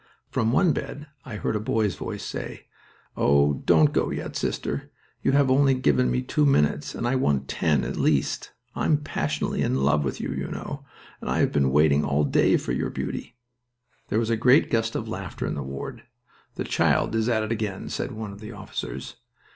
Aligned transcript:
From 0.31 0.51
one 0.51 0.73
bed 0.73 1.05
I 1.25 1.35
heard 1.35 1.55
a 1.55 1.59
boy's 1.59 1.93
voice 1.93 2.25
say: 2.25 2.65
"Oh, 3.15 3.61
don't 3.67 3.93
go 3.93 4.09
yet, 4.09 4.35
sister! 4.35 4.89
You 5.21 5.33
have 5.33 5.51
only 5.51 5.75
given 5.75 6.09
me 6.09 6.23
two 6.23 6.43
minutes, 6.43 6.95
and 6.95 7.07
I 7.07 7.15
want 7.15 7.47
ten, 7.47 7.83
at 7.83 7.97
least. 7.97 8.51
I 8.75 8.85
am 8.85 8.97
passionately 9.03 9.61
in 9.61 9.75
love 9.83 10.03
with 10.03 10.19
you, 10.19 10.31
you 10.31 10.47
know, 10.47 10.83
and 11.21 11.29
I 11.29 11.37
have 11.37 11.51
been 11.51 11.69
waiting 11.69 12.03
all 12.03 12.23
day 12.23 12.57
for 12.57 12.71
your 12.71 12.89
beauty!" 12.89 13.35
There 14.07 14.17
was 14.17 14.31
a 14.31 14.37
gust 14.37 14.95
of 14.95 15.07
laughter 15.07 15.45
in 15.45 15.53
the 15.53 15.61
ward. 15.61 16.01
"The 16.55 16.63
child 16.63 17.13
is 17.13 17.29
at 17.29 17.43
it 17.43 17.51
again!" 17.51 17.87
said 17.87 18.11
one 18.11 18.31
of 18.33 18.39
the 18.39 18.53
officers. 18.53 19.17